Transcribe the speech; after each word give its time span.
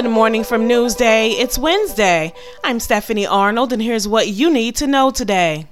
Good 0.00 0.10
morning 0.10 0.44
from 0.44 0.68
Newsday. 0.68 1.40
It's 1.40 1.58
Wednesday. 1.58 2.32
I'm 2.62 2.78
Stephanie 2.78 3.26
Arnold, 3.26 3.72
and 3.72 3.82
here's 3.82 4.06
what 4.06 4.28
you 4.28 4.48
need 4.48 4.76
to 4.76 4.86
know 4.86 5.10
today. 5.10 5.66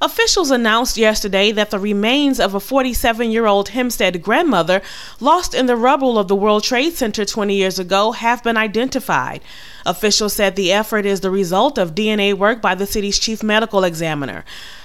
Officials 0.00 0.50
announced 0.50 0.96
yesterday 0.96 1.52
that 1.52 1.68
the 1.68 1.78
remains 1.78 2.40
of 2.40 2.54
a 2.54 2.58
47 2.58 3.30
year 3.30 3.44
old 3.44 3.68
Hempstead 3.68 4.22
grandmother 4.22 4.80
lost 5.20 5.52
in 5.52 5.66
the 5.66 5.76
rubble 5.76 6.18
of 6.18 6.28
the 6.28 6.34
World 6.34 6.64
Trade 6.64 6.94
Center 6.94 7.26
20 7.26 7.54
years 7.54 7.78
ago 7.78 8.12
have 8.12 8.42
been 8.42 8.56
identified. 8.56 9.42
Officials 9.84 10.32
said 10.32 10.56
the 10.56 10.72
effort 10.72 11.04
is 11.04 11.20
the 11.20 11.30
result 11.30 11.76
of 11.76 11.94
DNA 11.94 12.32
work 12.32 12.62
by 12.62 12.74
the 12.74 12.86
city's 12.86 13.18
chief 13.18 13.42
medical 13.42 13.84
examiner. 13.84 14.42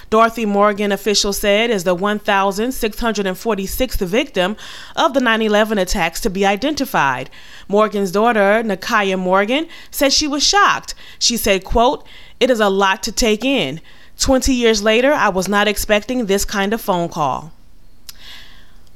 Dorothy 0.08 0.46
Morgan, 0.46 0.92
officials 0.92 1.38
said, 1.38 1.70
is 1.70 1.84
the 1.84 1.96
1,646th 1.96 4.06
victim 4.06 4.56
of 4.94 5.14
the 5.14 5.20
9 5.20 5.42
11 5.42 5.78
attacks 5.78 6.20
to 6.20 6.30
be 6.30 6.46
identified. 6.46 7.28
Morgan's 7.68 8.12
daughter, 8.12 8.62
Nakaya 8.64 9.18
Morgan, 9.18 9.66
said 9.90 10.12
she 10.12 10.28
was 10.28 10.46
shocked. 10.46 10.94
She 11.18 11.36
said, 11.36 11.64
quote, 11.64 12.06
It 12.38 12.50
is 12.50 12.60
a 12.60 12.68
lot 12.68 13.02
to 13.04 13.12
take 13.12 13.44
in. 13.44 13.80
20 14.18 14.54
years 14.54 14.82
later, 14.82 15.12
I 15.12 15.28
was 15.28 15.48
not 15.48 15.68
expecting 15.68 16.26
this 16.26 16.44
kind 16.44 16.72
of 16.72 16.80
phone 16.80 17.08
call. 17.08 17.52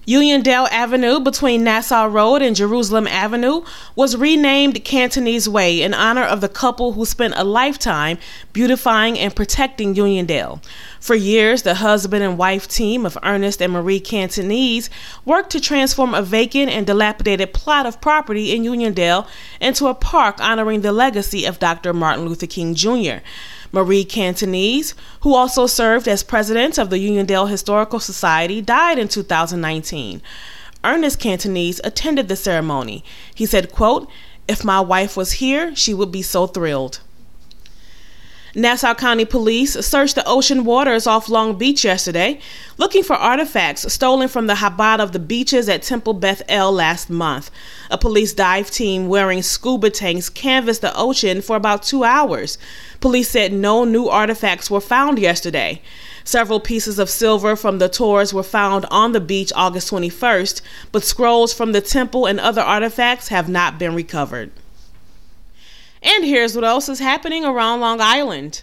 Uniondale 0.07 0.67
Avenue 0.71 1.21
between 1.21 1.63
Nassau 1.63 2.07
Road 2.07 2.41
and 2.41 2.57
Jerusalem 2.57 3.07
Avenue 3.07 3.63
was 3.95 4.17
renamed 4.17 4.83
Cantonese 4.83 5.47
Way 5.47 5.83
in 5.83 5.93
honor 5.93 6.25
of 6.25 6.41
the 6.41 6.49
couple 6.49 6.95
who 6.95 7.05
spent 7.05 7.35
a 7.37 7.45
lifetime 7.45 8.17
beautifying 8.55 9.19
and 9.19 9.37
protecting 9.37 9.95
Uniondale. 9.95 10.65
For 11.01 11.15
years, 11.15 11.63
the 11.63 11.75
husband 11.75 12.25
and 12.25 12.39
wife 12.39 12.67
team 12.67 13.05
of 13.05 13.19
Ernest 13.23 13.61
and 13.61 13.75
Marie 13.75 14.01
Cantonese 14.01 14.89
worked 15.27 15.51
to 15.51 15.61
transform 15.61 16.15
a 16.15 16.23
vacant 16.23 16.71
and 16.71 16.87
dilapidated 16.87 17.53
plot 17.53 17.85
of 17.85 18.01
property 18.01 18.55
in 18.55 18.63
Uniondale 18.63 19.29
into 19.61 19.87
a 19.87 19.95
park 19.95 20.41
honoring 20.41 20.81
the 20.81 20.93
legacy 20.93 21.45
of 21.45 21.59
Dr. 21.59 21.93
Martin 21.93 22.25
Luther 22.25 22.47
King 22.47 22.75
Jr. 22.75 23.19
Marie 23.73 24.05
Cantonese, 24.05 24.95
who 25.21 25.35
also 25.35 25.67
served 25.67 26.09
as 26.09 26.23
president 26.23 26.79
of 26.79 26.91
the 26.91 26.99
Uniondale 26.99 27.49
Historical 27.49 28.01
Society, 28.01 28.61
died 28.61 28.99
in 28.99 29.09
2019. 29.09 30.23
Ernest 30.83 31.19
Cantonese 31.21 31.81
attended 31.85 32.29
the 32.29 32.37
ceremony. 32.37 33.05
He 33.35 33.47
said, 33.47 33.73
quote, 33.73 34.09
If 34.49 34.65
my 34.65 34.81
wife 34.81 35.17
was 35.17 35.33
here, 35.33 35.75
she 35.77 35.95
would 35.95 36.11
be 36.11 36.23
so 36.23 36.47
thrilled. 36.47 37.01
Nassau 38.53 38.95
County 38.95 39.25
Police 39.25 39.75
searched 39.75 40.17
the 40.17 40.27
ocean 40.27 40.65
waters 40.65 41.07
off 41.07 41.29
Long 41.29 41.57
Beach 41.57 41.85
yesterday, 41.85 42.41
looking 42.79 43.05
for 43.05 43.15
artifacts 43.15 43.93
stolen 43.93 44.27
from 44.27 44.49
the 44.49 44.55
Chabad 44.55 44.99
of 44.99 45.13
the 45.13 45.21
beaches 45.21 45.69
at 45.69 45.83
Temple 45.83 46.15
Beth 46.15 46.43
El 46.49 46.73
last 46.73 47.09
month. 47.09 47.53
A 47.93 47.99
police 47.99 48.33
dive 48.33 48.69
team 48.69 49.07
wearing 49.07 49.43
scuba 49.43 49.89
tanks 49.89 50.29
canvassed 50.29 50.81
the 50.81 50.97
ocean 50.97 51.43
for 51.43 51.55
about 51.55 51.85
two 51.85 52.03
hours. 52.03 52.59
Police 53.01 53.31
said 53.31 53.53
no 53.53 53.85
new 53.85 54.09
artifacts 54.09 54.69
were 54.69 54.81
found 54.81 55.21
yesterday. 55.21 55.81
Several 56.25 56.59
pieces 56.59 56.99
of 56.99 57.09
silver 57.09 57.55
from 57.55 57.79
the 57.79 57.89
Torahs 57.89 58.33
were 58.33 58.43
found 58.43 58.85
on 58.91 59.13
the 59.13 59.21
beach 59.21 59.53
August 59.55 59.93
21st, 59.93 60.61
but 60.91 61.05
scrolls 61.05 61.55
from 61.55 61.71
the 61.71 61.81
temple 61.81 62.27
and 62.27 62.41
other 62.41 62.63
artifacts 62.63 63.29
have 63.29 63.49
not 63.49 63.79
been 63.79 63.95
recovered. 63.95 64.51
And 66.21 66.29
here's 66.29 66.55
what 66.55 66.67
else 66.67 66.91
is 66.91 66.99
happening 66.99 67.47
around 67.47 67.81
Long 67.81 67.99
Island. 67.99 68.63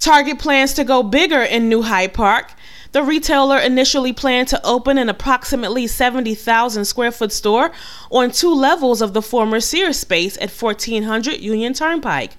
Target 0.00 0.38
plans 0.38 0.72
to 0.72 0.82
go 0.82 1.02
bigger 1.02 1.42
in 1.42 1.68
New 1.68 1.82
Hyde 1.82 2.14
Park. 2.14 2.54
The 2.92 3.02
retailer 3.02 3.58
initially 3.58 4.14
planned 4.14 4.48
to 4.48 4.66
open 4.66 4.96
an 4.96 5.10
approximately 5.10 5.86
70,000 5.86 6.86
square 6.86 7.12
foot 7.12 7.32
store 7.32 7.70
on 8.10 8.30
two 8.30 8.54
levels 8.54 9.02
of 9.02 9.12
the 9.12 9.20
former 9.20 9.60
Sears 9.60 9.98
space 9.98 10.38
at 10.40 10.50
1400 10.50 11.38
Union 11.38 11.74
Turnpike. 11.74 12.32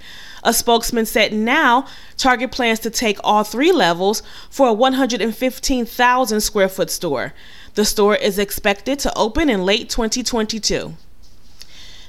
A 0.44 0.56
spokesman 0.56 1.06
said 1.06 1.32
now 1.32 1.86
Target 2.18 2.52
plans 2.52 2.80
to 2.80 2.90
take 2.90 3.20
all 3.24 3.44
three 3.44 3.72
levels 3.72 4.24
for 4.50 4.70
a 4.70 4.74
115,000 4.74 6.42
square 6.42 6.68
foot 6.68 6.90
store. 6.90 7.36
The 7.76 7.86
store 7.86 8.16
is 8.16 8.40
expected 8.40 8.98
to 9.00 9.16
open 9.16 9.52
in 9.52 9.64
late 9.64 9.88
2022. 9.92 10.96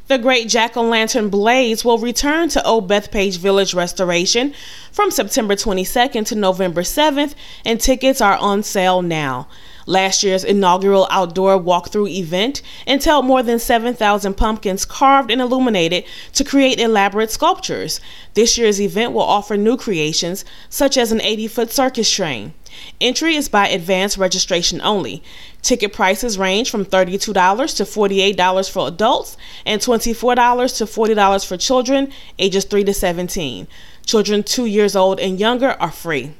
The 0.06 0.18
Great 0.18 0.48
Jack 0.48 0.76
o' 0.76 0.82
Lantern 0.82 1.30
Blaze 1.30 1.82
will 1.82 1.96
return 1.96 2.50
to 2.50 2.62
Old 2.66 2.86
Bethpage 2.86 3.38
Village 3.38 3.72
Restoration 3.72 4.52
from 4.92 5.10
September 5.10 5.56
22nd 5.56 6.26
to 6.26 6.34
November 6.34 6.82
7th, 6.82 7.34
and 7.64 7.80
tickets 7.80 8.20
are 8.20 8.36
on 8.36 8.62
sale 8.62 9.00
now. 9.00 9.48
Last 9.86 10.22
year's 10.22 10.44
inaugural 10.44 11.08
outdoor 11.10 11.58
walkthrough 11.58 12.10
event 12.10 12.60
entailed 12.86 13.24
more 13.24 13.42
than 13.42 13.58
7,000 13.58 14.34
pumpkins 14.34 14.84
carved 14.84 15.30
and 15.30 15.40
illuminated 15.40 16.04
to 16.34 16.44
create 16.44 16.78
elaborate 16.78 17.30
sculptures. 17.30 17.98
This 18.34 18.58
year's 18.58 18.82
event 18.82 19.12
will 19.12 19.22
offer 19.22 19.56
new 19.56 19.78
creations, 19.78 20.44
such 20.68 20.98
as 20.98 21.12
an 21.12 21.22
80 21.22 21.48
foot 21.48 21.72
circus 21.72 22.10
train. 22.10 22.52
Entry 23.00 23.36
is 23.36 23.48
by 23.48 23.68
advance 23.68 24.16
registration 24.18 24.80
only. 24.82 25.22
Ticket 25.62 25.92
prices 25.92 26.38
range 26.38 26.70
from 26.70 26.84
$32 26.84 27.76
to 27.76 27.84
$48 27.84 28.70
for 28.70 28.88
adults 28.88 29.36
and 29.64 29.80
$24 29.80 30.76
to 30.78 30.84
$40 30.84 31.46
for 31.46 31.56
children 31.56 32.12
ages 32.38 32.64
3 32.64 32.84
to 32.84 32.94
17. 32.94 33.66
Children 34.04 34.42
2 34.42 34.66
years 34.66 34.94
old 34.94 35.18
and 35.18 35.40
younger 35.40 35.70
are 35.80 35.90
free. 35.90 36.34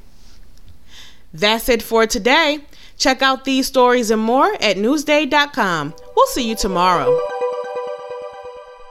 That's 1.32 1.68
it 1.68 1.82
for 1.82 2.06
today. 2.06 2.60
Check 2.96 3.22
out 3.22 3.44
these 3.44 3.66
stories 3.66 4.10
and 4.10 4.22
more 4.22 4.52
at 4.54 4.76
newsday.com. 4.76 5.94
We'll 6.14 6.26
see 6.26 6.48
you 6.48 6.54
tomorrow. 6.54 7.18